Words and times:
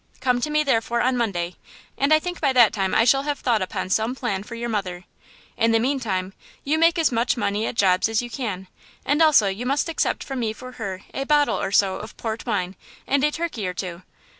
Come 0.19 0.41
to 0.41 0.49
me, 0.49 0.63
therefore, 0.63 1.01
on 1.01 1.15
Monday, 1.15 1.57
and 1.95 2.11
I 2.11 2.17
think 2.17 2.41
by 2.41 2.51
that 2.53 2.73
time 2.73 2.95
I 2.95 3.03
shall 3.03 3.21
have 3.21 3.37
thought 3.37 3.61
upon 3.61 3.91
some 3.91 4.15
plan 4.15 4.41
for 4.41 4.55
your 4.55 4.67
mother. 4.67 5.03
In 5.57 5.73
the 5.73 5.79
mean 5.79 5.99
time, 5.99 6.33
you 6.63 6.79
make 6.79 6.97
as 6.97 7.11
much 7.11 7.37
money 7.37 7.67
at 7.67 7.75
jobs 7.75 8.09
as 8.09 8.19
you 8.19 8.29
can, 8.31 8.67
and 9.05 9.21
also 9.21 9.47
you 9.47 9.67
must 9.67 9.89
accept 9.89 10.23
from 10.23 10.39
me 10.39 10.53
for 10.53 10.71
her 10.71 11.03
a 11.13 11.25
bottle 11.25 11.61
or 11.61 11.71
so 11.71 11.97
of 11.97 12.17
port 12.17 12.47
wine 12.47 12.75
and 13.05 13.23
a 13.23 13.29
turkey 13.29 13.67
or 13.67 13.75
two. 13.75 14.01